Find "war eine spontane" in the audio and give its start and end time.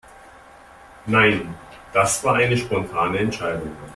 2.23-3.19